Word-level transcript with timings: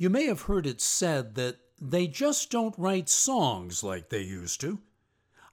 You 0.00 0.10
may 0.10 0.26
have 0.26 0.42
heard 0.42 0.64
it 0.64 0.80
said 0.80 1.34
that 1.34 1.56
they 1.80 2.06
just 2.06 2.52
don't 2.52 2.78
write 2.78 3.08
songs 3.08 3.82
like 3.82 4.08
they 4.08 4.22
used 4.22 4.60
to. 4.60 4.78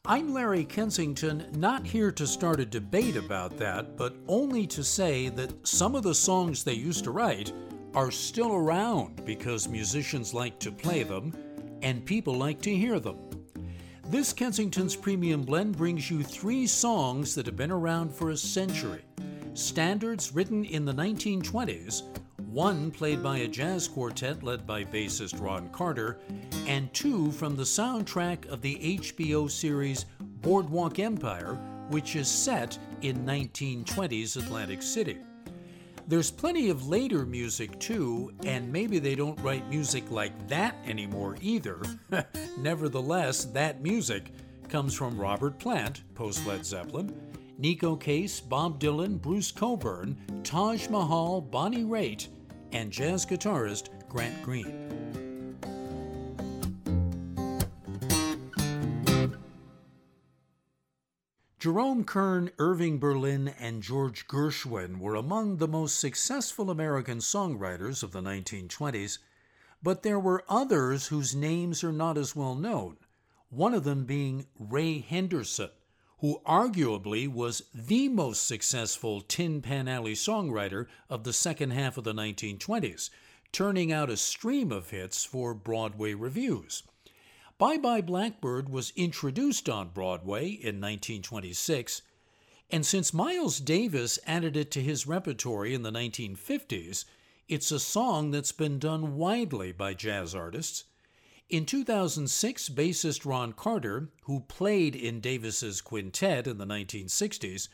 I'm 0.06 0.36
Larry 0.36 0.66
Kensington, 0.66 1.48
not 1.56 1.88
here 1.88 2.12
to 2.12 2.28
start 2.28 2.60
a 2.60 2.66
debate 2.66 3.16
about 3.16 3.58
that, 3.58 3.98
but 3.98 4.16
only 4.28 4.68
to 4.68 4.84
say 4.84 5.30
that 5.30 5.68
some 5.68 5.96
of 5.96 6.04
the 6.04 6.14
songs 6.14 6.64
they 6.64 6.76
used 6.76 7.06
to 7.06 7.12
write 7.12 7.54
are 7.96 8.12
still 8.12 8.54
around 8.54 9.26
because 9.26 9.68
musicians 9.68 10.32
like 10.32 10.60
to 10.60 10.72
play 10.72 11.02
them 11.02 11.34
and 11.82 12.06
people 12.06 12.36
like 12.36 12.62
to 12.62 12.76
hear 12.76 13.00
them. 13.00 13.18
This 14.10 14.32
Kensington's 14.32 14.96
Premium 14.96 15.42
Blend 15.42 15.76
brings 15.76 16.12
you 16.12 16.22
three 16.22 16.68
songs 16.68 17.34
that 17.34 17.48
have 17.48 17.58
been 17.58 17.72
around 17.72 18.14
for 18.14 18.30
a 18.30 18.38
century. 18.38 19.02
Standards 19.56 20.36
written 20.36 20.66
in 20.66 20.86
the 20.86 20.94
1920s, 20.94 22.04
one 22.56 22.90
played 22.90 23.22
by 23.22 23.40
a 23.40 23.48
jazz 23.50 23.86
quartet 23.86 24.42
led 24.42 24.66
by 24.66 24.82
bassist 24.82 25.42
Ron 25.42 25.68
Carter, 25.72 26.20
and 26.68 26.92
two 26.94 27.30
from 27.34 27.58
the 27.58 27.64
soundtrack 27.64 28.48
of 28.48 28.62
the 28.62 28.98
HBO 28.98 29.52
series 29.52 30.06
Boardwalk 30.42 30.98
Empire, 30.98 31.56
which 31.90 32.16
is 32.16 32.30
set 32.30 32.80
in 33.02 33.26
1920s 33.26 34.38
Atlantic 34.38 34.82
City. 34.82 35.18
There's 36.08 36.32
plenty 36.32 36.70
of 36.70 36.88
later 36.88 37.26
music 37.26 37.78
too, 37.78 38.32
and 38.46 38.72
maybe 38.72 39.00
they 39.00 39.16
don't 39.16 39.40
write 39.42 39.70
music 39.70 40.10
like 40.10 40.48
that 40.48 40.78
anymore 40.86 41.36
either. 41.42 41.82
Nevertheless, 42.58 43.44
that 43.44 43.84
music 43.84 44.32
comes 44.70 44.94
from 44.94 45.20
Robert 45.20 45.60
Plant, 45.60 46.04
post 46.14 46.48
Led 46.48 46.66
Zeppelin, 46.66 47.14
Neko 47.60 48.00
Case, 48.00 48.40
Bob 48.40 48.80
Dylan, 48.80 49.22
Bruce 49.22 49.52
Cockburn, 49.52 50.18
Taj 50.44 50.88
Mahal, 50.88 51.42
Bonnie 51.42 51.84
Raitt, 51.84 52.28
and 52.76 52.92
jazz 52.92 53.26
guitarist 53.26 53.88
Grant 54.10 54.44
Green. 54.44 54.92
Jerome 61.58 62.04
Kern, 62.04 62.52
Irving 62.60 63.00
Berlin, 63.00 63.48
and 63.60 63.82
George 63.82 64.28
Gershwin 64.28 65.00
were 65.00 65.16
among 65.16 65.58
the 65.58 65.70
most 65.70 66.00
successful 66.00 66.70
American 66.70 67.20
songwriters 67.20 68.04
of 68.04 68.12
the 68.12 68.22
1920s, 68.22 69.20
but 69.82 70.04
there 70.04 70.20
were 70.20 70.44
others 70.50 71.08
whose 71.08 71.34
names 71.34 71.82
are 71.82 71.94
not 71.94 72.18
as 72.18 72.36
well 72.36 72.56
known, 72.56 72.98
one 73.50 73.74
of 73.74 73.86
them 73.86 74.04
being 74.04 74.48
Ray 74.60 75.00
Henderson, 75.00 75.70
who 76.20 76.42
arguably 76.46 77.28
was 77.28 77.64
the 77.74 78.08
most 78.10 78.48
successful 78.48 79.22
Tin 79.22 79.62
Pan 79.62 79.88
Alley 79.88 80.14
songwriter 80.14 80.88
of 81.10 81.24
the 81.24 81.34
second 81.34 81.72
half 81.72 81.98
of 81.98 82.04
the 82.04 82.14
1920s, 82.14 83.10
turning 83.52 83.92
out 83.92 84.10
a 84.10 84.18
stream 84.18 84.72
of 84.72 84.90
hits 84.90 85.26
for 85.26 85.54
Broadway 85.54 86.14
revues. 86.14 86.84
Bye 87.58 87.78
Bye 87.78 88.02
Blackbird 88.02 88.70
was 88.70 88.92
introduced 88.96 89.70
on 89.70 89.90
Broadway 89.90 90.48
in 90.48 90.82
1926, 90.82 92.02
and 92.70 92.86
since 92.86 93.14
Miles 93.14 93.60
Davis 93.60 94.20
added 94.26 94.58
it 94.58 94.72
to 94.72 94.82
his 94.82 95.08
repertory 95.08 95.74
in 95.74 95.84
the 95.84 95.92
1950s, 95.92 97.06
it's 97.48 97.72
a 97.72 97.80
song 97.80 98.32
that's 98.32 98.52
been 98.52 98.80
done 98.80 99.16
widely 99.16 99.72
by 99.72 99.94
jazz 99.94 100.34
artists 100.34 100.86
in 101.50 101.66
2006, 101.66 102.70
bassist 102.70 103.26
Ron 103.26 103.54
Carter, 103.54 104.10
who 104.24 104.40
played 104.42 104.96
in 104.96 105.20
Davis's 105.20 105.82
quintet 105.82 106.48
in 106.48 106.58
the 106.58 106.66
1960s, 106.66 107.68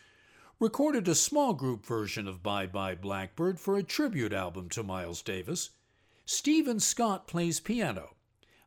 recorded 0.59 1.07
a 1.07 1.15
small 1.15 1.53
group 1.53 1.85
version 1.85 2.27
of 2.27 2.43
Bye 2.43 2.67
Bye 2.67 2.95
Blackbird 2.95 3.59
for 3.59 3.77
a 3.77 3.83
tribute 3.83 4.33
album 4.33 4.69
to 4.69 4.83
Miles 4.83 5.21
Davis. 5.21 5.71
Stephen 6.25 6.79
Scott 6.79 7.27
plays 7.27 7.59
piano. 7.59 8.15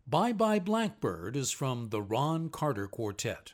Bye 0.07 0.33
Bye 0.33 0.59
Blackbird 0.59 1.37
is 1.37 1.51
from 1.51 1.91
the 1.91 2.03
Ron 2.03 2.49
Carter 2.49 2.89
Quartet. 2.89 3.53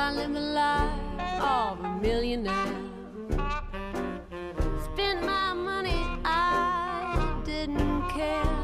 I 0.00 0.12
live 0.12 0.32
the 0.32 0.40
life 0.40 1.42
of 1.42 1.84
a 1.84 1.98
millionaire. 2.00 2.74
Spend 4.82 5.20
my 5.26 5.52
money, 5.52 6.02
I 6.24 7.42
didn't 7.44 8.08
care. 8.08 8.56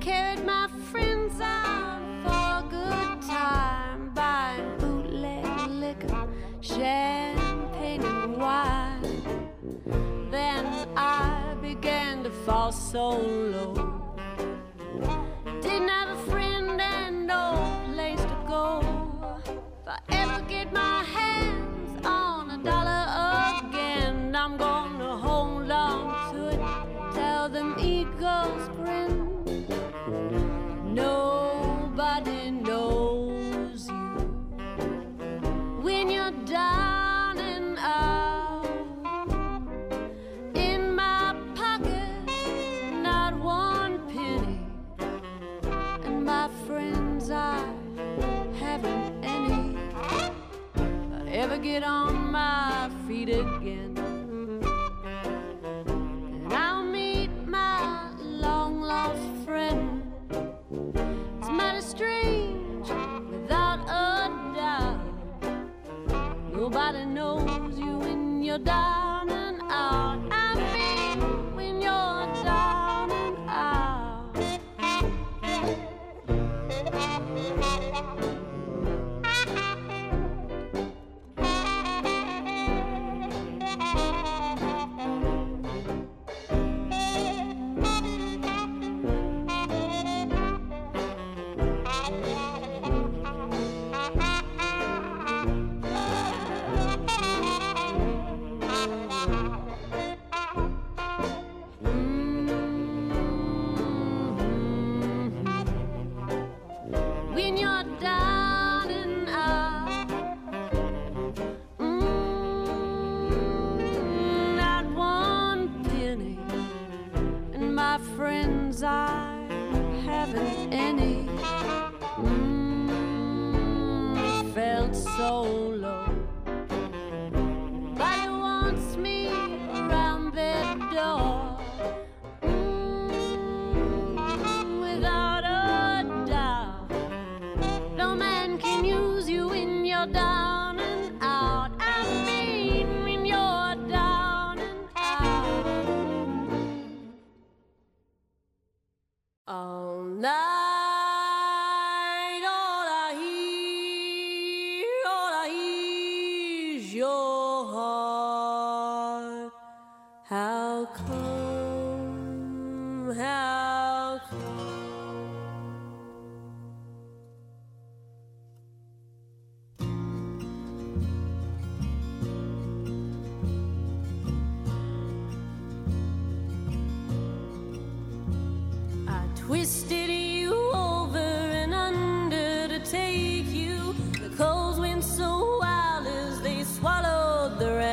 Carried 0.00 0.42
my 0.46 0.68
friends 0.90 1.38
out 1.42 2.00
for 2.22 2.30
a 2.30 2.68
good 2.70 3.20
time, 3.28 4.14
buying 4.14 4.78
bootleg 4.78 5.68
liquor, 5.68 6.26
champagne, 6.62 8.02
and 8.02 8.38
wine. 8.38 9.02
Then 10.30 10.64
I 10.96 11.54
began 11.60 12.24
to 12.24 12.30
fall 12.30 12.72
so 12.72 13.18
low. 13.18 13.89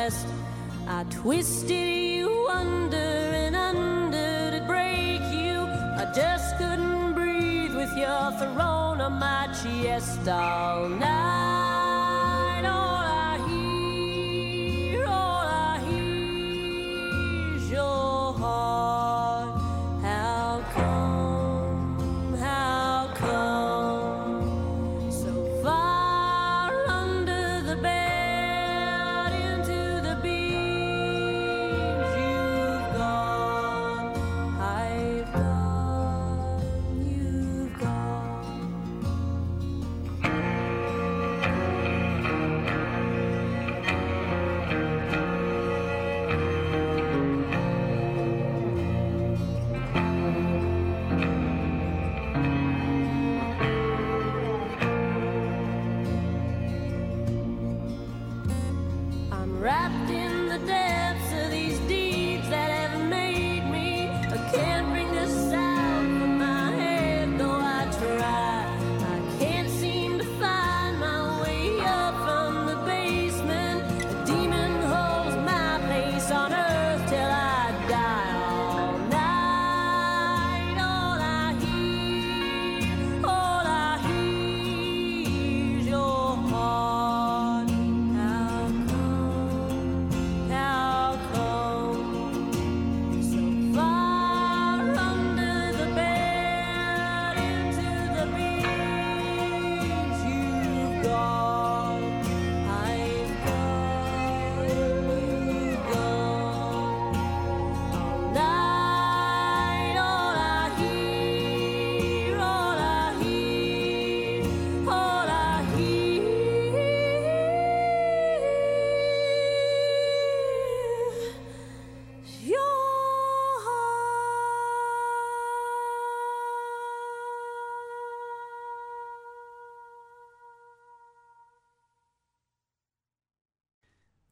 I 0.08 1.04
twisted 1.10 1.70
you 1.70 2.48
under 2.50 2.96
and 2.96 3.56
under 3.58 4.58
to 4.58 4.66
break 4.66 5.20
you. 5.34 5.60
I 6.02 6.10
just 6.16 6.58
couldn't 6.58 7.14
breathe 7.14 7.76
with 7.76 7.92
your 7.98 8.32
throne 8.40 9.02
on 9.02 9.20
my 9.20 9.50
chest 9.62 10.26
all 10.30 10.88
night. 10.88 11.38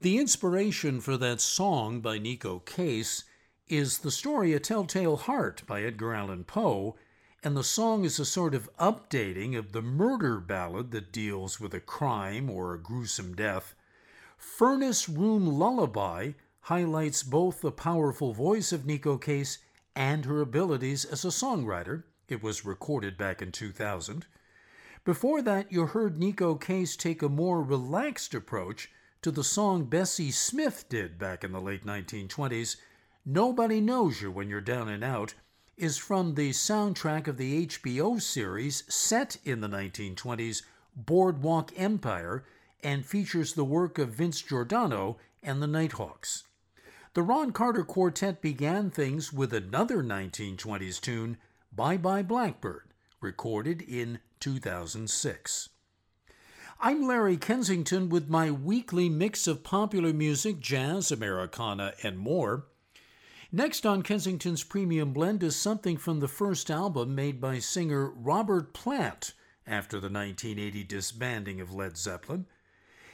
The 0.06 0.20
inspiration 0.20 1.02
for 1.02 1.18
that 1.18 1.42
song 1.42 2.00
by 2.00 2.20
Neko 2.20 2.64
Case 2.64 3.24
is 3.68 3.98
the 3.98 4.12
story 4.12 4.54
A 4.54 4.60
Telltale 4.60 5.16
Heart 5.18 5.64
by 5.66 5.82
Edgar 5.82 6.14
Allan 6.14 6.44
Poe, 6.44 6.96
and 7.42 7.58
the 7.58 7.64
song 7.64 8.06
is 8.06 8.20
a 8.20 8.24
sort 8.24 8.54
of 8.54 8.70
updating 8.78 9.58
of 9.58 9.72
the 9.72 9.82
murder 9.82 10.40
ballad 10.40 10.92
that 10.92 11.12
deals 11.12 11.60
with 11.60 11.74
a 11.74 11.80
crime 11.80 12.52
or 12.52 12.72
a 12.72 12.80
gruesome 12.80 13.34
death. 13.34 13.74
Furnace 14.38 15.10
Room 15.10 15.48
Lullaby 15.48 16.34
highlights 16.60 17.24
both 17.24 17.62
the 17.62 17.72
powerful 17.72 18.32
voice 18.32 18.72
of 18.72 18.86
Neko 18.86 19.20
Case 19.20 19.58
and 19.96 20.26
her 20.26 20.40
abilities 20.40 21.04
as 21.04 21.26
a 21.26 21.30
songwriter. 21.30 22.04
It 22.30 22.44
was 22.44 22.64
recorded 22.64 23.18
back 23.18 23.42
in 23.42 23.52
2000. 23.52 24.28
Before 25.04 25.42
that, 25.42 25.72
you 25.72 25.88
heard 25.88 26.20
Neko 26.20 26.62
Case 26.62 26.96
take 26.96 27.24
a 27.24 27.28
more 27.28 27.64
relaxed 27.64 28.36
approach 28.36 28.92
to 29.26 29.32
the 29.32 29.44
song 29.44 29.86
Bessie 29.86 30.30
Smith 30.30 30.88
did 30.88 31.18
back 31.18 31.44
in 31.44 31.52
the 31.52 31.60
late 31.60 31.84
1920s. 31.84 32.76
Nobody 33.26 33.82
Knows 33.82 34.22
You 34.22 34.30
When 34.30 34.52
You're 34.52 34.62
Down 34.62 34.88
and 34.88 35.04
Out 35.04 35.34
is 35.76 35.98
from 35.98 36.36
the 36.36 36.52
soundtrack 36.52 37.28
of 37.28 37.38
the 37.38 37.66
HBO 37.66 38.22
series 38.22 38.84
set 38.88 39.38
in 39.44 39.62
the 39.62 39.68
1920s, 39.68 40.62
Boardwalk 40.96 41.72
Empire, 41.76 42.46
and 42.84 43.04
features 43.04 43.54
the 43.54 43.66
work 43.66 43.98
of 43.98 44.10
Vince 44.10 44.44
Giordano 44.44 45.18
and 45.42 45.60
the 45.60 45.66
Nighthawks. 45.66 46.44
The 47.16 47.24
Ron 47.24 47.52
Carter 47.52 47.84
Quartet 47.84 48.44
began 48.44 48.92
things 48.92 49.34
with 49.34 49.56
another 49.56 50.04
1920s 50.04 51.02
tune, 51.02 51.38
Bye 51.76 51.98
Bye 51.98 52.22
Blackbird, 52.22 52.94
recorded 53.22 53.82
in 53.82 54.20
2006. 54.40 55.70
I'm 56.82 57.08
Larry 57.08 57.38
Kensington 57.38 58.10
with 58.10 58.30
my 58.30 58.52
weekly 58.52 59.08
mix 59.08 59.48
of 59.48 59.64
popular 59.64 60.12
music, 60.12 60.60
jazz, 60.60 61.10
Americana, 61.10 61.94
and 62.04 62.18
more. 62.18 62.66
Next 63.50 63.86
on 63.86 64.02
Kensington's 64.02 64.64
Premium 64.64 65.14
Blend 65.14 65.42
is 65.42 65.56
something 65.56 65.96
from 65.96 66.20
the 66.20 66.28
first 66.28 66.70
album 66.70 67.16
made 67.16 67.40
by 67.40 67.60
singer 67.60 68.10
Robert 68.10 68.74
Plant 68.74 69.34
after 69.66 70.02
the 70.02 70.10
1980 70.10 70.84
disbanding 70.84 71.62
of 71.62 71.74
Led 71.74 71.98
Zeppelin. 71.98 72.46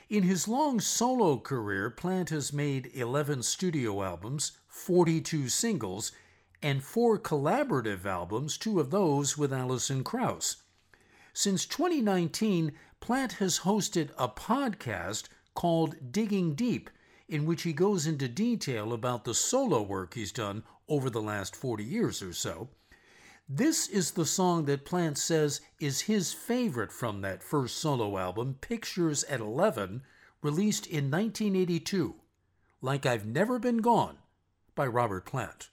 In 0.10 0.24
his 0.24 0.48
long 0.48 0.80
solo 0.80 1.38
career, 1.38 1.92
Plant 1.92 2.32
has 2.32 2.52
made 2.52 2.90
11 2.96 3.44
studio 3.44 4.02
albums, 4.02 4.54
42 4.68 5.50
singles, 5.50 6.12
and 6.64 6.84
four 6.84 7.20
collaborative 7.20 8.06
albums, 8.06 8.58
two 8.58 8.80
of 8.80 8.90
those 8.90 9.38
with 9.38 9.54
Alison 9.54 10.04
Krauss. 10.04 10.61
Since 11.34 11.66
2019, 11.66 12.74
Plant 13.00 13.34
has 13.34 13.60
hosted 13.60 14.10
a 14.18 14.28
podcast 14.28 15.30
called 15.54 16.12
Digging 16.12 16.56
Deep, 16.56 16.90
in 17.28 17.46
which 17.46 17.64
he 17.64 17.74
goes 17.74 18.06
into 18.06 18.28
detail 18.28 18.94
about 18.94 19.24
the 19.24 19.34
solo 19.34 19.82
work 19.82 20.14
he's 20.14 20.32
done 20.32 20.64
over 20.88 21.10
the 21.10 21.22
last 21.22 21.56
40 21.56 21.84
years 21.84 22.22
or 22.22 22.34
so. 22.34 22.70
This 23.48 23.88
is 23.88 24.12
the 24.12 24.26
song 24.26 24.66
that 24.66 24.86
Plant 24.86 25.18
says 25.18 25.62
is 25.80 26.02
his 26.02 26.34
favorite 26.34 26.92
from 26.92 27.22
that 27.22 27.44
first 27.44 27.78
solo 27.78 28.18
album, 28.18 28.58
Pictures 28.62 29.24
at 29.26 29.40
11, 29.40 30.04
released 30.42 30.86
in 30.86 31.12
1982, 31.12 32.16
Like 32.82 33.06
I've 33.06 33.26
Never 33.26 33.60
Been 33.60 33.78
Gone 33.78 34.18
by 34.76 34.88
Robert 34.88 35.26
Plant. 35.26 35.70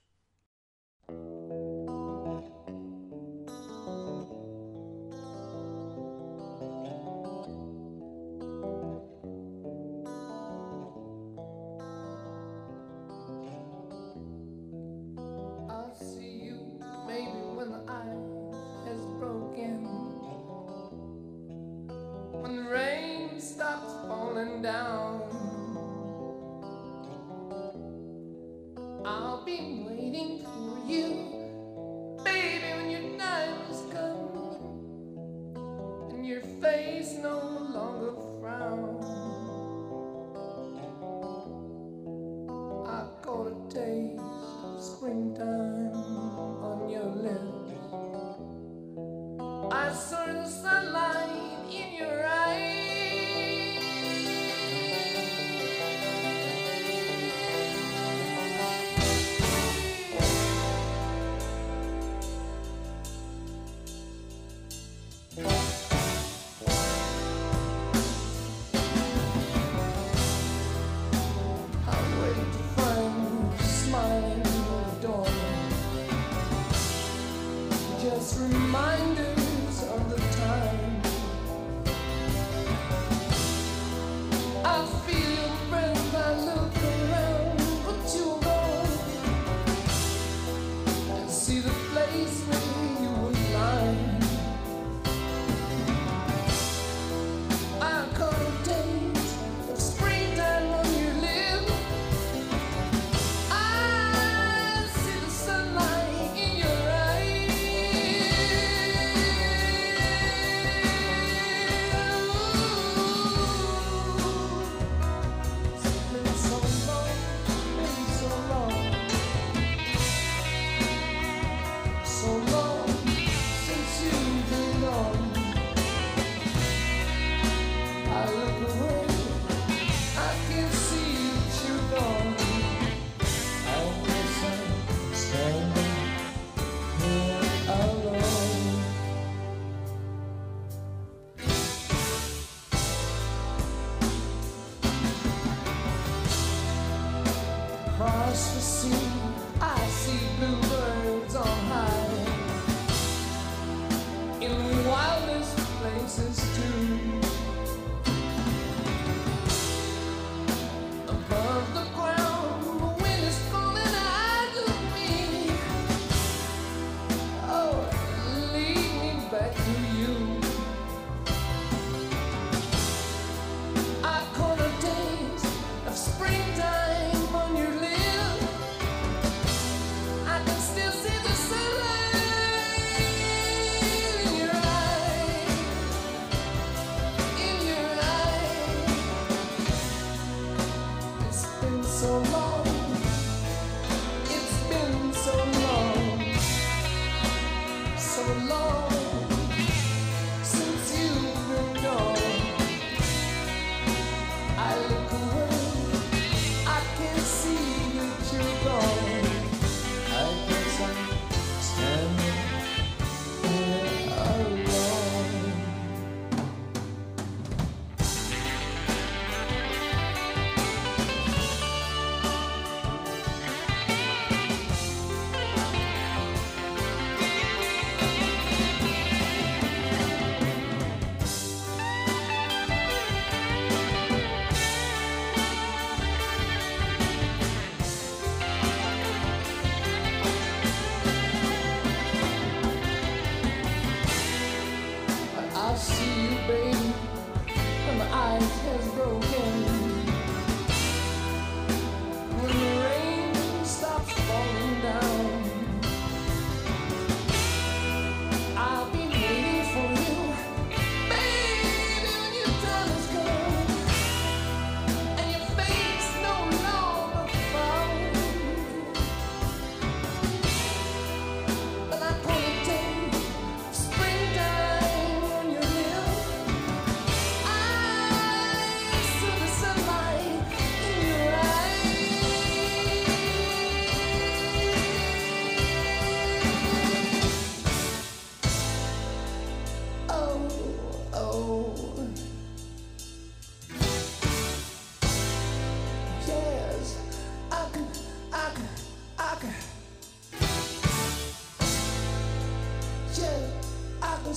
must 84.79 84.93
feel. 85.07 85.28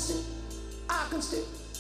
Can 0.02 0.24
I 0.90 1.08
can 1.10 1.22
still. 1.22 1.71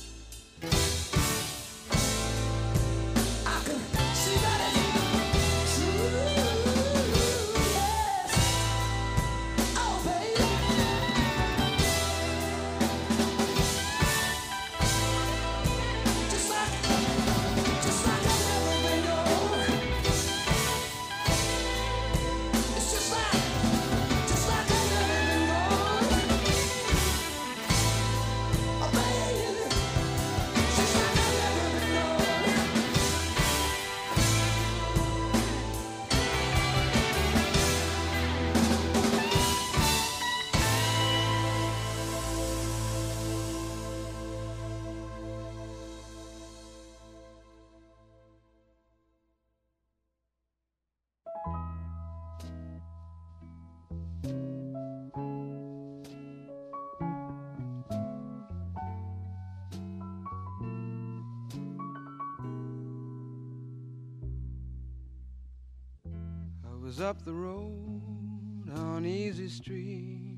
Up 67.02 67.24
the 67.26 67.34
road 67.34 68.70
on 68.76 69.06
Easy 69.06 69.50
Street, 69.50 70.38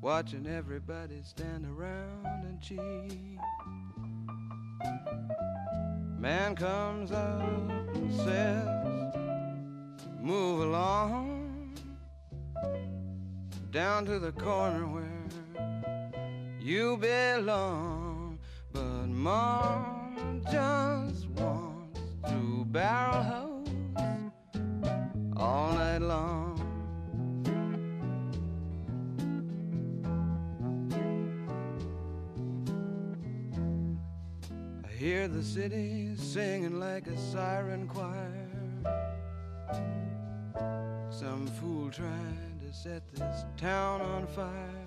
watching 0.00 0.46
everybody 0.46 1.20
stand 1.22 1.66
around 1.66 2.44
and 2.44 2.60
cheat. 2.60 3.38
Man 6.18 6.56
comes 6.56 7.12
up 7.12 7.42
and 7.94 8.14
says, 8.14 9.14
Move 10.18 10.62
along 10.62 11.74
down 13.70 14.06
to 14.06 14.18
the 14.18 14.32
corner 14.32 14.86
where 14.86 15.04
you 16.58 16.96
belong. 16.96 18.38
But 18.72 19.08
Mom 19.08 20.40
to 20.50 20.89
barrel 22.72 23.22
hose 23.22 23.68
all 25.36 25.72
night 25.72 25.98
long. 25.98 26.56
I 34.84 34.88
hear 34.92 35.26
the 35.26 35.42
city 35.42 36.14
singing 36.16 36.78
like 36.78 37.08
a 37.08 37.18
siren 37.18 37.88
choir. 37.88 38.48
Some 41.10 41.48
fool 41.60 41.90
trying 41.90 42.60
to 42.64 42.72
set 42.72 43.02
this 43.12 43.44
town 43.56 44.00
on 44.00 44.28
fire. 44.28 44.84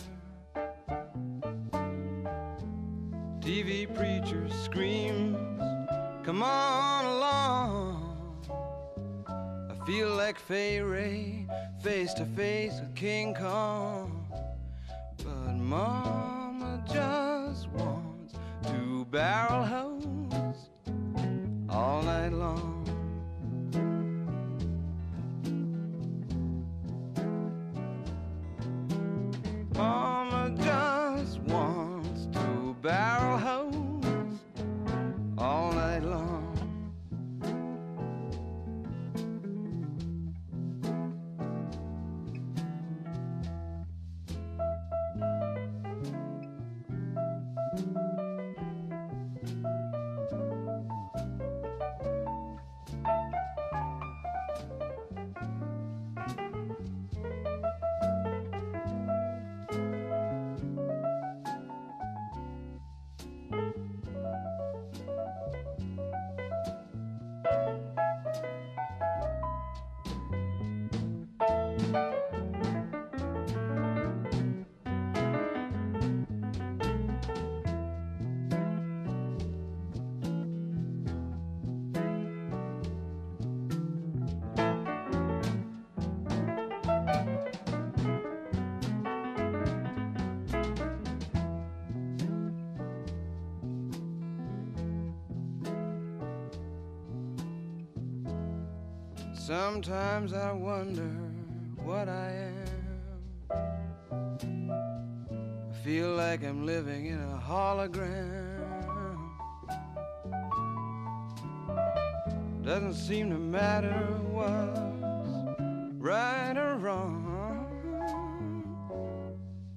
TV 3.42 3.94
preachers 3.94 4.54
screams, 4.54 5.38
Come 6.24 6.42
on 6.42 7.04
along. 7.04 8.16
I 9.28 9.86
feel 9.86 10.16
like 10.16 10.40
Fay 10.40 10.80
Wray 10.80 11.46
face 11.84 12.14
to 12.14 12.24
face 12.24 12.80
with 12.80 12.96
King 12.96 13.34
Kong. 13.34 14.26
But 15.18 15.54
Mama 15.58 16.82
just 16.88 17.68
wants 17.72 18.36
to 18.68 19.06
barrel 19.12 19.64
Sometimes 99.46 100.32
I 100.32 100.54
wonder 100.54 101.12
what 101.84 102.08
I 102.08 102.32
am. 102.32 103.52
I 105.70 105.74
feel 105.84 106.16
like 106.16 106.46
I'm 106.46 106.66
living 106.66 107.08
in 107.08 107.20
a 107.20 107.44
hologram. 107.46 108.62
Doesn't 112.64 112.94
seem 112.94 113.32
to 113.32 113.38
matter 113.38 114.08
what's 114.32 114.80
right 115.98 116.56
or 116.56 116.78
wrong. 116.78 117.20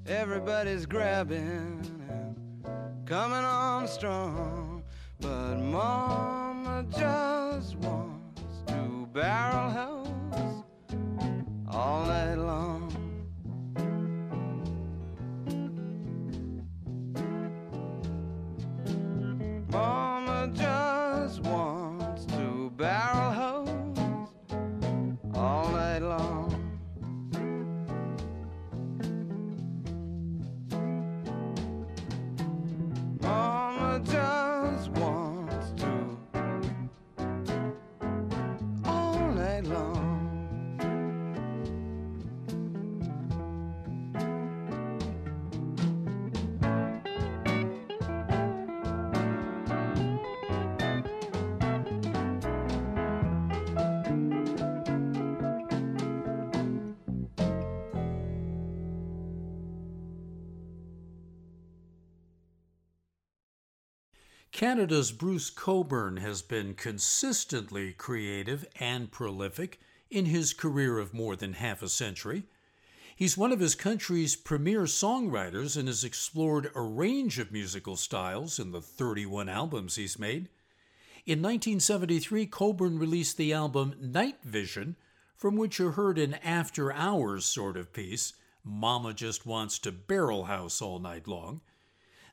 Everybody's 0.06 0.86
grabbing 0.86 1.82
and 2.08 3.04
coming 3.04 3.44
on 3.44 3.88
strong. 3.88 4.84
But 5.18 5.56
Mama 5.56 6.84
just 6.88 7.35
barrel 9.16 9.70
hose 9.70 9.95
Canada's 64.66 65.12
Bruce 65.12 65.48
Cockburn 65.48 66.16
has 66.16 66.42
been 66.42 66.74
consistently 66.74 67.92
creative 67.92 68.66
and 68.80 69.12
prolific 69.12 69.78
in 70.10 70.24
his 70.24 70.52
career 70.52 70.98
of 70.98 71.14
more 71.14 71.36
than 71.36 71.52
half 71.52 71.82
a 71.82 71.88
century. 71.88 72.46
He's 73.14 73.38
one 73.38 73.52
of 73.52 73.60
his 73.60 73.76
country's 73.76 74.34
premier 74.34 74.82
songwriters 74.82 75.76
and 75.76 75.86
has 75.86 76.02
explored 76.02 76.72
a 76.74 76.80
range 76.80 77.38
of 77.38 77.52
musical 77.52 77.94
styles 77.94 78.58
in 78.58 78.72
the 78.72 78.80
31 78.80 79.48
albums 79.48 79.94
he's 79.94 80.18
made. 80.18 80.48
In 81.26 81.40
1973, 81.42 82.46
Cockburn 82.46 82.98
released 82.98 83.36
the 83.36 83.52
album 83.52 83.94
Night 84.00 84.38
Vision, 84.42 84.96
from 85.36 85.54
which 85.54 85.78
you 85.78 85.92
heard 85.92 86.18
an 86.18 86.34
after 86.42 86.92
hours 86.92 87.44
sort 87.44 87.76
of 87.76 87.92
piece, 87.92 88.32
Mama 88.64 89.14
Just 89.14 89.46
Wants 89.46 89.78
to 89.78 89.92
Barrel 89.92 90.46
House 90.46 90.82
All 90.82 90.98
Night 90.98 91.28
Long. 91.28 91.60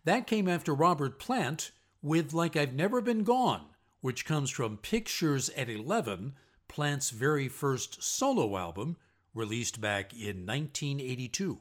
That 0.03 0.25
came 0.25 0.47
after 0.47 0.73
Robert 0.73 1.19
Plant 1.19 1.69
with 2.03 2.33
Like 2.33 2.57
I've 2.57 2.73
Never 2.73 2.99
Been 2.99 3.23
Gone, 3.23 3.63
which 4.01 4.25
comes 4.25 4.49
from 4.49 4.77
Pictures 4.77 5.49
at 5.51 5.69
11, 5.69 6.33
Plant's 6.67 7.09
very 7.09 7.47
first 7.47 8.03
solo 8.03 8.57
album, 8.57 8.97
released 9.33 9.79
back 9.79 10.11
in 10.11 10.45
1982. 10.45 11.59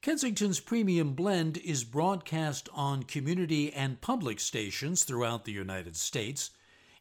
Kensington's 0.00 0.60
Premium 0.60 1.12
Blend 1.12 1.58
is 1.58 1.84
broadcast 1.84 2.70
on 2.72 3.02
community 3.02 3.70
and 3.72 4.00
public 4.00 4.40
stations 4.40 5.04
throughout 5.04 5.44
the 5.44 5.52
United 5.52 5.96
States 5.96 6.50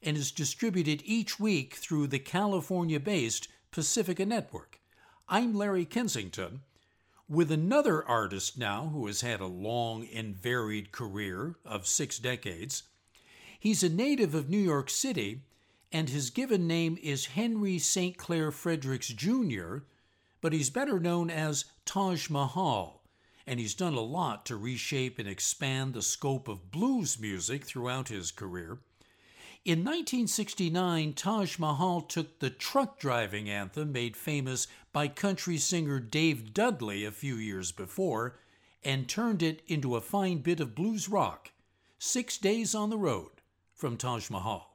and 0.03 0.17
is 0.17 0.31
distributed 0.31 1.01
each 1.05 1.39
week 1.39 1.75
through 1.75 2.07
the 2.07 2.19
California 2.19 2.99
based 2.99 3.47
Pacifica 3.71 4.25
Network. 4.25 4.81
I'm 5.29 5.53
Larry 5.53 5.85
Kensington, 5.85 6.61
with 7.27 7.51
another 7.51 8.07
artist 8.07 8.57
now 8.57 8.89
who 8.93 9.07
has 9.07 9.21
had 9.21 9.41
a 9.41 9.47
long 9.47 10.07
and 10.13 10.35
varied 10.35 10.91
career 10.91 11.55
of 11.65 11.87
six 11.87 12.19
decades. 12.19 12.83
He's 13.59 13.83
a 13.83 13.89
native 13.89 14.35
of 14.35 14.49
New 14.49 14.59
York 14.59 14.89
City, 14.89 15.41
and 15.91 16.09
his 16.09 16.29
given 16.29 16.67
name 16.67 16.97
is 17.01 17.27
Henry 17.27 17.79
St. 17.79 18.17
Clair 18.17 18.51
Fredericks 18.51 19.07
Jr., 19.07 19.77
but 20.41 20.53
he's 20.53 20.69
better 20.69 20.99
known 20.99 21.31
as 21.31 21.65
Taj 21.85 22.29
Mahal, 22.29 23.01
and 23.47 23.59
he's 23.59 23.73
done 23.73 23.95
a 23.95 24.01
lot 24.01 24.45
to 24.45 24.55
reshape 24.55 25.17
and 25.17 25.27
expand 25.27 25.93
the 25.93 26.03
scope 26.03 26.47
of 26.47 26.69
blues 26.69 27.19
music 27.19 27.65
throughout 27.65 28.09
his 28.09 28.31
career. 28.31 28.77
In 29.65 29.79
1969, 29.79 31.13
Taj 31.13 31.57
Mahal 31.57 32.01
took 32.01 32.37
the 32.37 32.51
truck 32.51 32.99
driving 32.99 33.49
anthem 33.49 33.91
made 33.91 34.15
famous 34.15 34.67
by 34.93 35.07
country 35.07 35.57
singer 35.57 35.99
Dave 35.99 36.53
Dudley 36.53 37.03
a 37.03 37.09
few 37.09 37.33
years 37.33 37.71
before 37.71 38.37
and 38.83 39.09
turned 39.09 39.41
it 39.41 39.63
into 39.65 39.95
a 39.95 40.01
fine 40.01 40.37
bit 40.37 40.59
of 40.59 40.75
blues 40.75 41.09
rock. 41.09 41.49
Six 41.97 42.37
Days 42.37 42.75
on 42.75 42.91
the 42.91 42.97
Road 42.97 43.31
from 43.73 43.97
Taj 43.97 44.29
Mahal. 44.29 44.74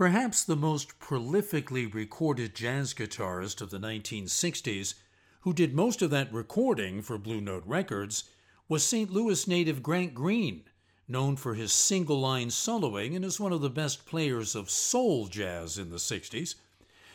Perhaps 0.00 0.44
the 0.44 0.56
most 0.56 0.98
prolifically 0.98 1.92
recorded 1.92 2.54
jazz 2.54 2.94
guitarist 2.94 3.60
of 3.60 3.68
the 3.68 3.76
1960s, 3.78 4.94
who 5.42 5.52
did 5.52 5.74
most 5.74 6.00
of 6.00 6.08
that 6.08 6.32
recording 6.32 7.02
for 7.02 7.18
Blue 7.18 7.42
Note 7.42 7.64
Records, 7.66 8.24
was 8.66 8.82
St. 8.82 9.10
Louis 9.10 9.46
native 9.46 9.82
Grant 9.82 10.14
Green, 10.14 10.62
known 11.06 11.36
for 11.36 11.52
his 11.52 11.70
single 11.70 12.18
line 12.18 12.48
soloing 12.48 13.14
and 13.14 13.26
as 13.26 13.38
one 13.38 13.52
of 13.52 13.60
the 13.60 13.68
best 13.68 14.06
players 14.06 14.54
of 14.54 14.70
soul 14.70 15.26
jazz 15.26 15.76
in 15.76 15.90
the 15.90 15.98
60s. 15.98 16.54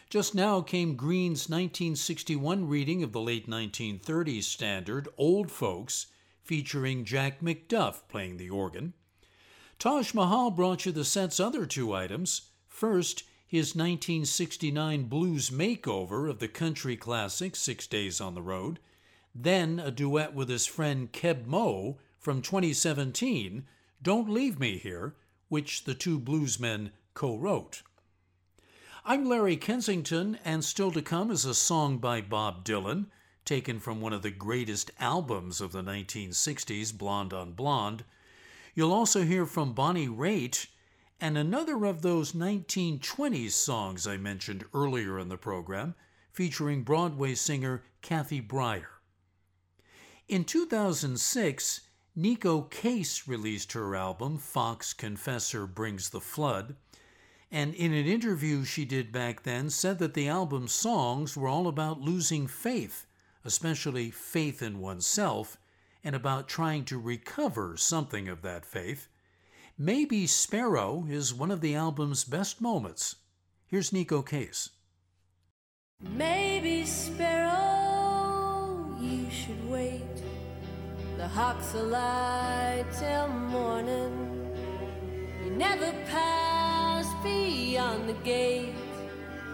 Just 0.07 0.35
now 0.35 0.61
came 0.61 0.95
Green's 0.95 1.49
1961 1.49 2.67
reading 2.67 3.01
of 3.01 3.13
the 3.13 3.19
late 3.19 3.49
1930s 3.49 4.43
standard 4.43 5.07
Old 5.17 5.49
Folks, 5.49 6.05
featuring 6.43 7.03
Jack 7.03 7.41
McDuff 7.41 8.01
playing 8.07 8.37
the 8.37 8.51
organ. 8.51 8.93
Taj 9.79 10.13
Mahal 10.13 10.51
brought 10.51 10.85
you 10.85 10.91
the 10.91 11.03
set's 11.03 11.39
other 11.39 11.65
two 11.65 11.91
items 11.91 12.51
First, 12.75 13.23
his 13.47 13.73
1969 13.73 15.03
blues 15.03 15.49
makeover 15.49 16.29
of 16.29 16.39
the 16.39 16.49
country 16.49 16.97
classic 16.97 17.55
Six 17.55 17.87
Days 17.87 18.19
on 18.19 18.35
the 18.35 18.41
Road, 18.41 18.81
then 19.33 19.79
a 19.79 19.91
duet 19.91 20.33
with 20.33 20.49
his 20.49 20.65
friend 20.65 21.09
Keb' 21.09 21.47
Mo' 21.47 21.97
from 22.19 22.41
2017, 22.41 23.65
Don't 24.01 24.29
Leave 24.29 24.59
Me 24.59 24.77
Here, 24.77 25.15
which 25.47 25.85
the 25.85 25.95
two 25.95 26.19
bluesmen 26.19 26.91
co 27.13 27.37
wrote. 27.37 27.81
I'm 29.05 29.23
Larry 29.23 29.55
Kensington, 29.55 30.37
and 30.43 30.61
still 30.61 30.91
to 30.91 31.01
come 31.01 31.31
is 31.31 31.45
a 31.45 31.53
song 31.53 31.99
by 31.99 32.19
Bob 32.19 32.65
Dylan, 32.65 33.05
taken 33.45 33.79
from 33.79 34.01
one 34.01 34.11
of 34.11 34.21
the 34.21 34.31
greatest 34.31 34.91
albums 34.99 35.61
of 35.61 35.71
the 35.71 35.81
1960s, 35.81 36.93
Blonde 36.97 37.31
on 37.31 37.53
Blonde. 37.53 38.03
You'll 38.73 38.91
also 38.91 39.23
hear 39.23 39.45
from 39.45 39.71
Bonnie 39.71 40.09
Raitt 40.09 40.67
and 41.19 41.37
another 41.37 41.85
of 41.85 42.01
those 42.01 42.33
1920s 42.33 43.51
songs 43.51 44.05
I 44.05 44.17
mentioned 44.17 44.65
earlier 44.73 45.17
in 45.17 45.29
the 45.29 45.37
program, 45.37 45.95
featuring 46.31 46.83
Broadway 46.83 47.35
singer 47.35 47.83
Kathy 48.01 48.41
Brier. 48.41 48.89
In 50.27 50.43
2006, 50.43 51.81
Neko 52.17 52.69
Case 52.69 53.27
released 53.27 53.73
her 53.73 53.95
album 53.95 54.37
Fox 54.37 54.93
Confessor 54.93 55.67
Brings 55.67 56.09
the 56.09 56.21
Flood, 56.21 56.75
and 57.51 57.73
in 57.73 57.93
an 57.93 58.05
interview 58.05 58.65
she 58.65 58.85
did 58.85 59.11
back 59.11 59.43
then 59.43 59.69
said 59.69 59.99
that 59.99 60.13
the 60.13 60.27
album's 60.27 60.73
songs 60.73 61.37
were 61.37 61.47
all 61.47 61.67
about 61.67 62.01
losing 62.01 62.47
faith, 62.47 63.05
especially 63.43 64.11
faith 64.11 64.61
in 64.61 64.79
oneself, 64.79 65.57
and 66.03 66.15
about 66.15 66.47
trying 66.47 66.83
to 66.85 66.99
recover 66.99 67.77
something 67.77 68.27
of 68.27 68.41
that 68.41 68.65
faith. 68.65 69.07
Maybe 69.77 70.25
Sparrow 70.25 71.05
is 71.09 71.33
one 71.33 71.51
of 71.51 71.59
the 71.59 71.75
album's 71.75 72.23
best 72.23 72.61
moments. 72.61 73.17
Here's 73.67 73.91
Neko 73.91 74.25
Case. 74.25 74.69
Maybe 75.99 76.85
Sparrow, 76.85 78.15
you 79.01 79.29
should 79.29 79.69
wait. 79.69 80.01
The 81.17 81.27
hawks 81.27 81.73
alight 81.73 82.85
till 82.97 83.27
morning. 83.27 84.55
You 85.43 85.51
never 85.51 85.91
pass 86.09 87.05
beyond 87.21 88.07
the 88.07 88.13
gate 88.23 88.75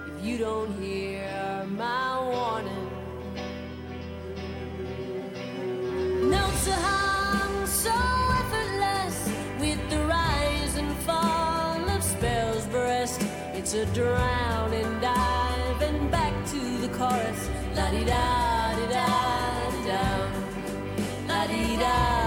if 0.06 0.24
you 0.24 0.38
don't 0.38 0.80
hear 0.80 1.66
my 1.68 2.22
warning. 2.30 2.92
Notes 6.30 6.68
are 6.68 6.74
hung 6.74 7.66
so 7.66 8.21
It's 13.74 13.94
drown 13.94 14.74
and 14.74 15.02
dive 15.02 15.82
and 15.82 16.12
back 16.12 16.34
to 16.48 16.60
the 16.82 16.90
chorus. 16.90 17.50
La 17.74 17.90
di 17.90 18.04
da 18.04 18.76
di 18.76 18.86
da 18.94 19.06
di 19.72 19.82
da. 19.88 20.04
La 21.26 21.48
di 21.48 21.78
da 21.78 22.21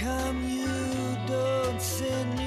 come 0.00 0.44
you 0.46 1.16
don't 1.26 1.80
send 1.80 2.38
me 2.38 2.45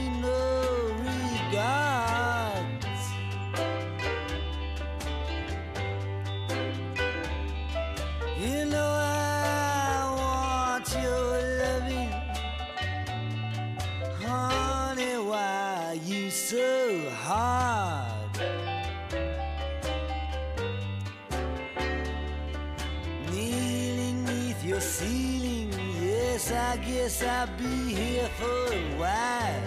guess 27.10 27.24
I'll 27.24 27.48
be 27.58 27.92
here 27.92 28.30
for 28.38 28.72
a 28.72 28.96
while. 29.00 29.64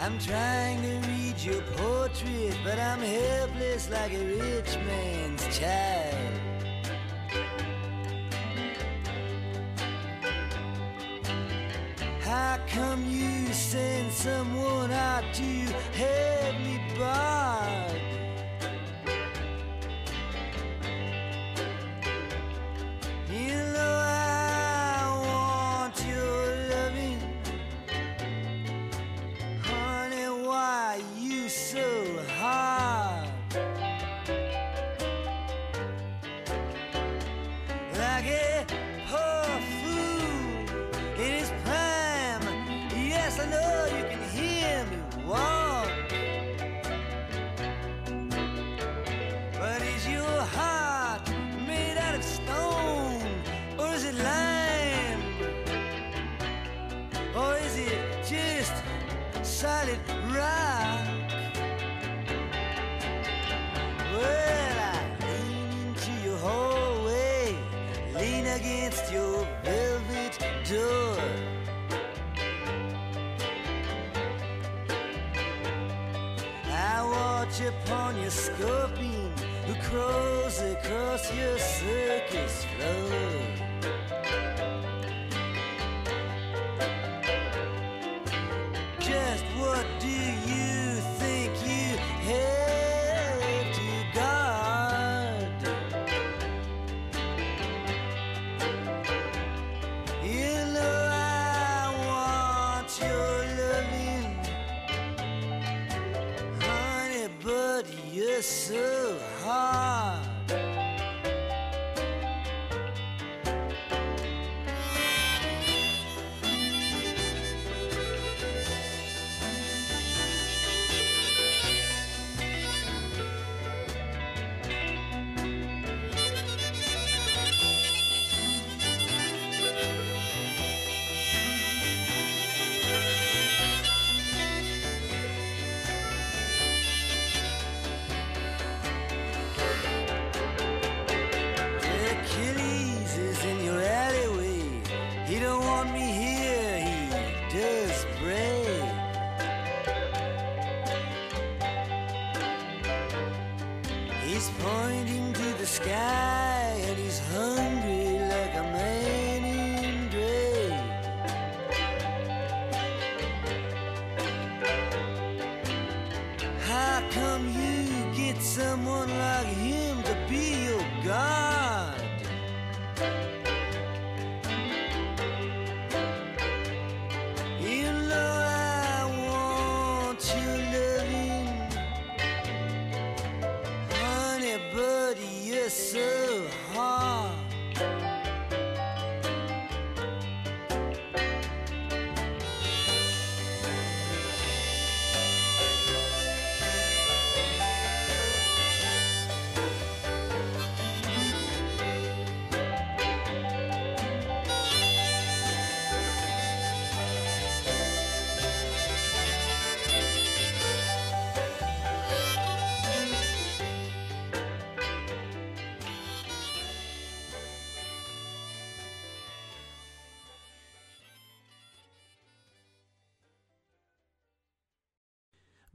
I'm 0.00 0.18
trying 0.20 0.80
to 0.82 1.08
read 1.08 1.40
your 1.40 1.62
portrait, 1.76 2.56
but 2.62 2.78
I'm 2.78 3.00
helpless 3.00 3.90
like 3.90 4.12
a 4.12 4.24
rich 4.24 4.76
man's 4.86 5.58
child. 5.58 6.14
How 12.20 12.60
come 12.68 13.04
you 13.10 13.52
send 13.52 14.12
someone 14.12 14.92
out 14.92 15.24
to 15.34 15.42
help? 15.42 16.33
against 68.64 69.12
your 69.12 69.46
velvet 69.62 70.38
door. 70.68 71.18
I 76.70 77.02
watch 77.04 77.60
upon 77.60 78.20
your 78.20 78.30
scorpion 78.30 79.32
who 79.66 79.74
crawls 79.88 80.60
across 80.60 81.34
your 81.34 81.58
circus 81.58 82.64
floor. 82.76 83.73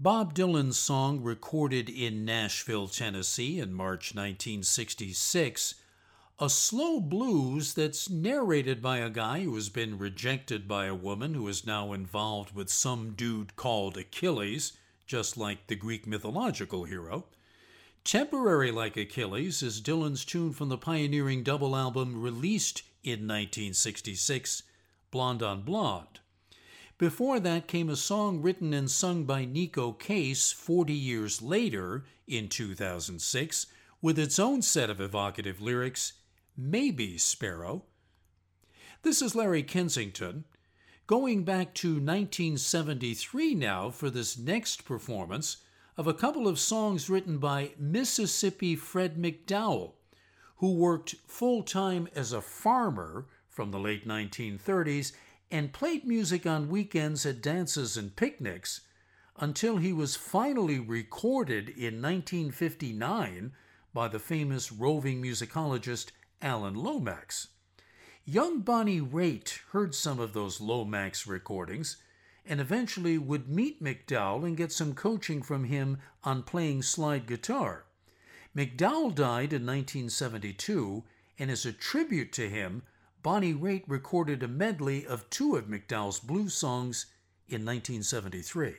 Bob 0.01 0.33
Dylan's 0.33 0.79
song, 0.79 1.21
recorded 1.21 1.89
in 1.89 2.23
Nashville, 2.23 2.87
Tennessee 2.87 3.59
in 3.59 3.73
March 3.73 4.15
1966, 4.15 5.75
a 6.39 6.49
slow 6.49 7.01
blues 7.01 7.73
that's 7.73 8.09
narrated 8.09 8.81
by 8.81 8.99
a 8.99 9.09
guy 9.09 9.41
who 9.41 9.53
has 9.55 9.67
been 9.67 9.97
rejected 9.97 10.69
by 10.69 10.85
a 10.85 10.95
woman 10.95 11.33
who 11.33 11.45
is 11.49 11.67
now 11.67 11.91
involved 11.91 12.55
with 12.55 12.69
some 12.69 13.11
dude 13.11 13.57
called 13.57 13.97
Achilles, 13.97 14.71
just 15.05 15.35
like 15.35 15.67
the 15.67 15.75
Greek 15.75 16.07
mythological 16.07 16.85
hero. 16.85 17.25
Temporary 18.05 18.71
Like 18.71 18.95
Achilles 18.95 19.61
is 19.61 19.81
Dylan's 19.81 20.23
tune 20.23 20.53
from 20.53 20.69
the 20.69 20.77
pioneering 20.77 21.43
double 21.43 21.75
album 21.75 22.21
released 22.21 22.83
in 23.03 23.27
1966, 23.27 24.63
Blonde 25.11 25.43
on 25.43 25.63
Blonde. 25.63 26.21
Before 26.99 27.39
that 27.39 27.67
came 27.67 27.89
a 27.89 27.95
song 27.95 28.41
written 28.41 28.73
and 28.73 28.91
sung 28.91 29.23
by 29.23 29.45
Neko 29.45 29.97
Case 29.97 30.51
40 30.51 30.91
years 30.93 31.41
later, 31.41 32.03
in 32.27 32.49
2006, 32.49 33.67
with 34.01 34.19
its 34.19 34.37
own 34.37 34.61
set 34.61 34.89
of 34.89 34.99
evocative 34.99 35.61
lyrics 35.61 36.11
Maybe 36.57 37.17
Sparrow. 37.17 37.83
This 39.03 39.21
is 39.21 39.33
Larry 39.33 39.63
Kensington. 39.63 40.43
Going 41.07 41.45
back 41.45 41.73
to 41.75 41.91
1973 41.93 43.55
now 43.55 43.89
for 43.91 44.09
this 44.09 44.37
next 44.37 44.83
performance 44.83 45.63
of 45.95 46.05
a 46.05 46.13
couple 46.13 46.49
of 46.49 46.59
songs 46.59 47.09
written 47.09 47.37
by 47.37 47.71
Mississippi 47.79 48.75
Fred 48.75 49.15
McDowell, 49.15 49.93
who 50.57 50.73
worked 50.73 51.15
full 51.27 51.63
time 51.63 52.09
as 52.13 52.33
a 52.33 52.41
farmer 52.41 53.27
from 53.47 53.71
the 53.71 53.79
late 53.79 54.05
1930s 54.05 55.13
and 55.51 55.73
played 55.73 56.05
music 56.05 56.45
on 56.45 56.69
weekends 56.69 57.25
at 57.25 57.41
dances 57.41 57.97
and 57.97 58.15
picnics 58.15 58.81
until 59.37 59.77
he 59.77 59.93
was 59.93 60.15
finally 60.15 60.79
recorded 60.79 61.69
in 61.69 62.01
1959 62.01 63.53
by 63.93 64.07
the 64.07 64.19
famous 64.19 64.71
roving 64.71 65.21
musicologist 65.21 66.11
Alan 66.41 66.75
Lomax. 66.75 67.47
Young 68.25 68.61
Bonnie 68.61 69.01
Raitt 69.01 69.59
heard 69.71 69.95
some 69.95 70.19
of 70.19 70.33
those 70.33 70.61
Lomax 70.61 71.25
recordings 71.25 71.97
and 72.45 72.59
eventually 72.59 73.17
would 73.17 73.47
meet 73.47 73.83
McDowell 73.83 74.45
and 74.45 74.57
get 74.57 74.71
some 74.71 74.93
coaching 74.93 75.41
from 75.41 75.65
him 75.65 75.97
on 76.23 76.43
playing 76.43 76.81
slide 76.81 77.27
guitar. 77.27 77.85
McDowell 78.55 79.13
died 79.13 79.53
in 79.53 79.65
1972, 79.65 81.03
and 81.37 81.51
as 81.51 81.65
a 81.65 81.71
tribute 81.71 82.31
to 82.33 82.49
him, 82.49 82.83
Bonnie 83.21 83.53
Raitt 83.53 83.83
recorded 83.85 84.43
a 84.43 84.47
medley 84.47 85.05
of 85.05 85.29
two 85.29 85.57
of 85.57 85.65
McDowell's 85.65 86.21
blues 86.21 86.53
songs 86.53 87.07
in 87.49 87.65
1973. 87.65 88.75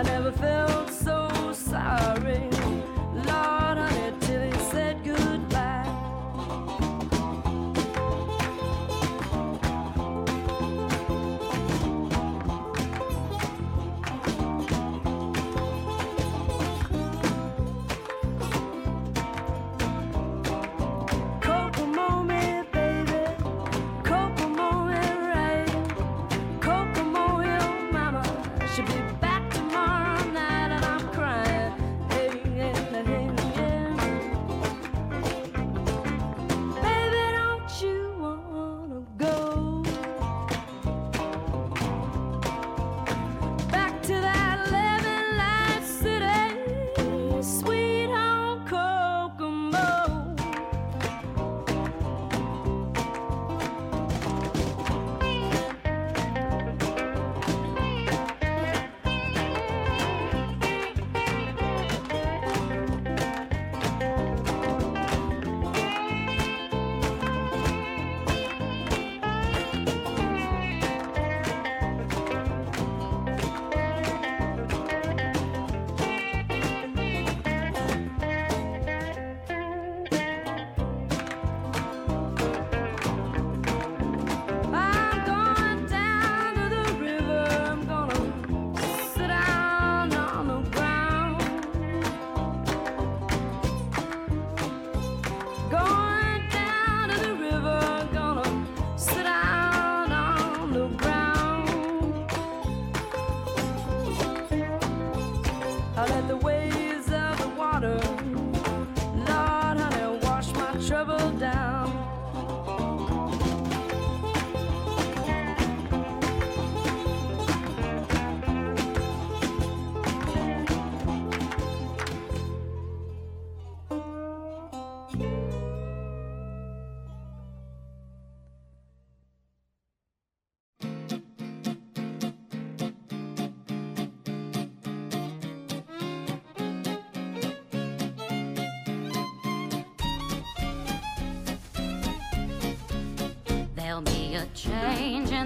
I 0.00 0.02
never 0.02 0.32
felt 0.32 0.59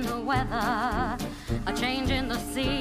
the 0.05 0.21
weather, 0.21 1.17
a 1.67 1.73
change 1.75 2.11
in 2.11 2.29
the 2.29 2.39
sea. 2.39 2.74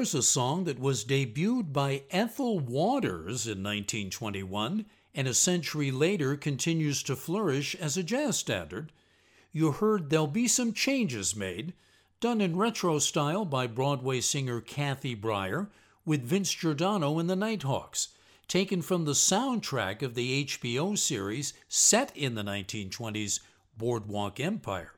There's 0.00 0.14
a 0.14 0.22
song 0.22 0.64
that 0.64 0.78
was 0.78 1.04
debuted 1.04 1.74
by 1.74 2.04
Ethel 2.10 2.58
Waters 2.58 3.46
in 3.46 3.62
1921 3.62 4.86
and 5.14 5.28
a 5.28 5.34
century 5.34 5.90
later 5.90 6.38
continues 6.38 7.02
to 7.02 7.14
flourish 7.14 7.74
as 7.74 7.98
a 7.98 8.02
jazz 8.02 8.38
standard. 8.38 8.92
You 9.52 9.72
heard 9.72 10.08
There'll 10.08 10.26
Be 10.26 10.48
Some 10.48 10.72
Changes 10.72 11.36
Made, 11.36 11.74
done 12.18 12.40
in 12.40 12.56
retro 12.56 12.98
style 12.98 13.44
by 13.44 13.66
Broadway 13.66 14.22
singer 14.22 14.62
Kathy 14.62 15.14
Brier 15.14 15.68
with 16.06 16.24
Vince 16.24 16.50
Giordano 16.50 17.18
and 17.18 17.28
the 17.28 17.36
Nighthawks, 17.36 18.08
taken 18.48 18.80
from 18.80 19.04
the 19.04 19.12
soundtrack 19.12 20.00
of 20.00 20.14
the 20.14 20.46
HBO 20.46 20.96
series 20.96 21.52
set 21.68 22.10
in 22.16 22.36
the 22.36 22.42
1920s, 22.42 23.40
Boardwalk 23.76 24.40
Empire. 24.40 24.94